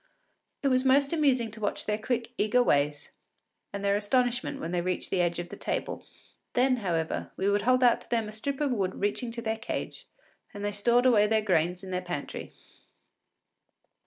[0.63, 3.11] It was most amusing to watch their quick, eager ways,
[3.71, 6.07] and their astonishment when they reached the edge of the table.
[6.53, 9.59] Then, however, we would hold out to them a strip of wood reaching to their
[9.59, 10.07] cage,
[10.55, 12.51] and they stored away their gains in their pantry.